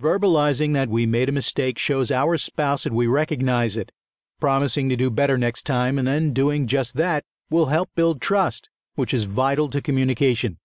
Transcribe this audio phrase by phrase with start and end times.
[0.00, 3.92] Verbalizing that we made a mistake shows our spouse that we recognize it.
[4.40, 8.70] Promising to do better next time and then doing just that will help build trust,
[8.94, 10.56] which is vital to communication.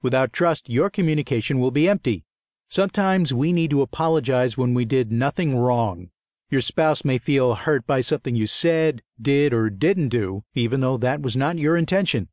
[0.00, 2.24] Without trust, your communication will be empty.
[2.68, 6.10] Sometimes we need to apologize when we did nothing wrong.
[6.48, 10.98] Your spouse may feel hurt by something you said, did, or didn't do, even though
[10.98, 12.28] that was not your intention.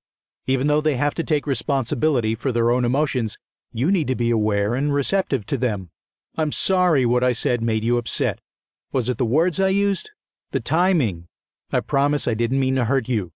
[0.45, 3.39] Even though they have to take responsibility for their own emotions,
[3.73, 5.89] you need to be aware and receptive to them.
[6.37, 8.39] I'm sorry what I said made you upset.
[8.93, 10.11] Was it the words I used?
[10.51, 11.27] The timing?
[11.71, 13.31] I promise I didn't mean to hurt you.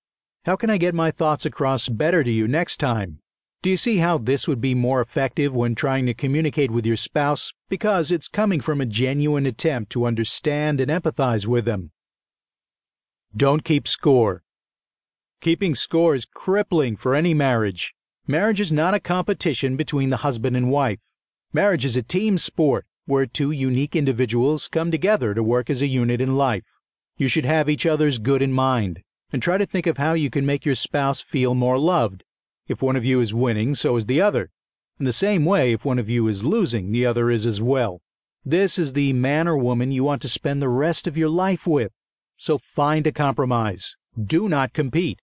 [0.46, 3.20] How can I get my thoughts across better to you next time?
[3.62, 6.98] Do you see how this would be more effective when trying to communicate with your
[6.98, 11.92] spouse because it's coming from a genuine attempt to understand and empathize with them?
[13.36, 14.44] Don't keep score.
[15.42, 17.94] Keeping score is crippling for any marriage.
[18.28, 21.02] Marriage is not a competition between the husband and wife.
[21.56, 25.88] Marriage is a team sport where two unique individuals come together to work as a
[25.88, 26.66] unit in life.
[27.16, 29.00] You should have each other's good in mind
[29.32, 32.26] and try to think of how you can make your spouse feel more loved
[32.68, 34.50] if one of you is winning, so is the other.
[35.00, 38.02] In the same way, if one of you is losing, the other is as well.
[38.44, 41.66] This is the man or woman you want to spend the rest of your life
[41.66, 41.94] with.
[42.36, 43.96] So find a compromise.
[44.22, 45.22] Do not compete.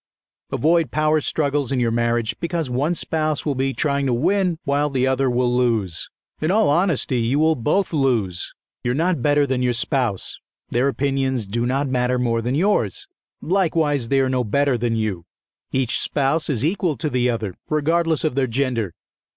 [0.51, 4.89] Avoid power struggles in your marriage because one spouse will be trying to win while
[4.89, 6.09] the other will lose.
[6.43, 8.53] In all honesty, you will both lose.
[8.83, 10.41] You're not better than your spouse.
[10.71, 13.07] Their opinions do not matter more than yours.
[13.41, 15.25] Likewise, they are no better than you.
[15.71, 18.93] Each spouse is equal to the other, regardless of their gender.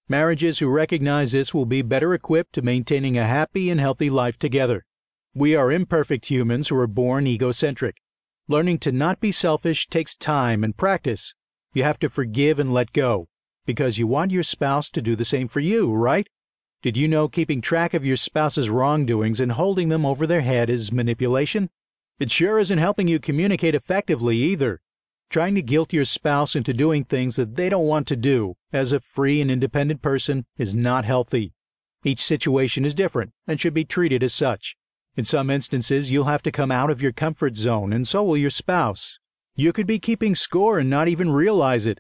[0.09, 4.39] Marriages who recognize this will be better equipped to maintaining a happy and healthy life
[4.39, 4.83] together.
[5.36, 7.98] We are imperfect humans who are born egocentric.
[8.48, 11.36] Learning to not be selfish takes time and practice.
[11.72, 13.28] You have to forgive and let go,
[13.64, 16.28] because you want your spouse to do the same for you, right?
[16.86, 20.69] Did you know keeping track of your spouse's wrongdoings and holding them over their head
[20.69, 21.72] is manipulation?
[22.19, 24.83] It sure isn't helping you communicate effectively either.
[25.31, 28.92] Trying to guilt your spouse into doing things that they don't want to do as
[28.92, 31.55] a free and independent person is not healthy.
[32.04, 34.76] Each situation is different and should be treated as such.
[35.15, 38.38] In some instances, you'll have to come out of your comfort zone, and so will
[38.38, 39.17] your spouse.
[39.55, 41.99] You could be keeping score and not even realize it.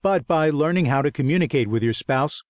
[0.00, 2.42] But by learning how to communicate with your spouse,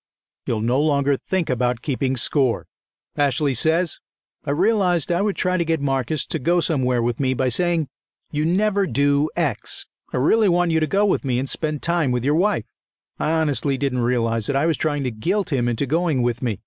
[0.45, 2.67] you'll no longer think about keeping score.
[3.15, 3.99] Ashley says,
[4.45, 7.87] I realized I would try to get Marcus to go somewhere with me by saying,
[8.31, 9.87] You never do X.
[10.13, 12.65] I really want you to go with me and spend time with your wife.
[13.19, 16.61] I honestly didn't realize that I was trying to guilt him into going with me.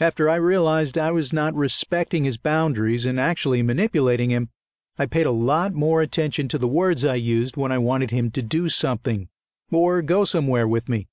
[0.00, 4.50] After I realized I was not respecting his boundaries and actually manipulating him,
[4.96, 8.30] I paid a lot more attention to the words I used when I wanted him
[8.32, 9.28] to do something
[9.70, 11.08] or go somewhere with me.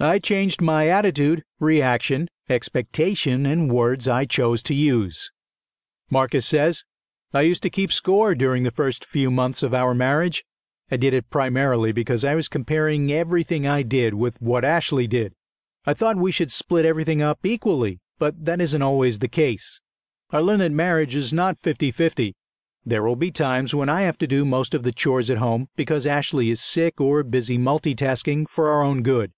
[0.00, 5.32] I changed my attitude, reaction, expectation, and words I chose to use.
[6.08, 6.84] Marcus says,
[7.34, 10.44] I used to keep score during the first few months of our marriage.
[10.88, 15.34] I did it primarily because I was comparing everything I did with what Ashley did.
[15.84, 19.80] I thought we should split everything up equally, but that isn't always the case.
[20.30, 22.36] I learned that marriage is not 50 50.
[22.84, 25.68] There will be times when I have to do most of the chores at home
[25.74, 29.32] because Ashley is sick or busy multitasking for our own good.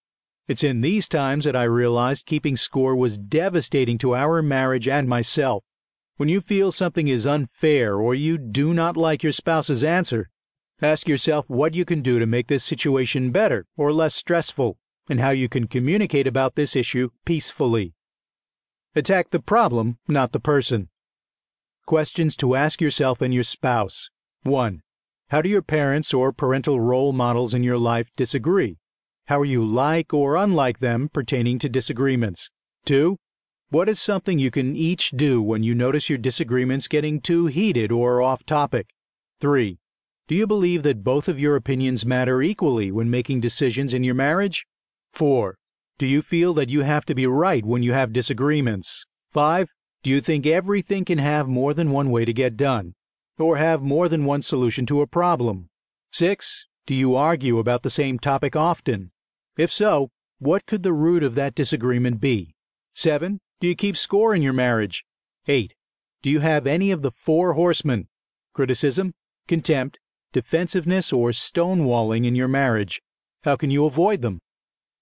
[0.51, 5.07] It's in these times that I realized keeping score was devastating to our marriage and
[5.07, 5.63] myself.
[6.17, 10.29] When you feel something is unfair or you do not like your spouse's answer,
[10.83, 14.77] Ask yourself what you can do to make this situation better or less stressful,
[15.09, 17.95] and how you can communicate about this issue peacefully.
[18.97, 20.89] Attack the problem, not the person.
[21.87, 24.11] Questions to ask yourself and your spouse.
[24.43, 24.81] 1.
[25.29, 28.79] How do your parents or parental role models in your life disagree?
[29.31, 32.51] How are you like or unlike them pertaining to disagreements?
[32.87, 33.17] 2.
[33.69, 37.93] What is something you can each do when you notice your disagreements getting too heated
[37.93, 38.89] or off topic?
[39.39, 39.79] 3.
[40.27, 44.17] Do you believe that both of your opinions matter equally when making decisions in your
[44.17, 44.67] marriage?
[45.13, 45.55] 4.
[45.97, 49.07] Do you feel that you have to be right when you have disagreements?
[49.29, 49.69] 5.
[50.03, 52.95] Do you think everything can have more than one way to get done,
[53.39, 55.69] or have more than one solution to a problem?
[56.11, 56.67] 6.
[56.85, 59.13] Do you argue about the same topic often?
[59.57, 62.55] If so, what could the root of that disagreement be?
[62.95, 63.41] 7.
[63.61, 65.05] Do you keep score in your marriage?
[65.47, 65.75] 8.
[66.23, 68.09] Do you have any of the four horsemen
[68.53, 69.13] criticism,
[69.49, 69.99] contempt,
[70.33, 73.01] defensiveness, or stonewalling in your marriage?
[73.45, 74.41] How can you avoid them?